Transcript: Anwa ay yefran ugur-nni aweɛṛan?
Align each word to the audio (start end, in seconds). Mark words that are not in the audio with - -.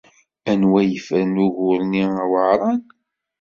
Anwa 0.51 0.77
ay 0.81 0.87
yefran 0.93 1.33
ugur-nni 1.45 2.03
aweɛṛan? 2.23 2.81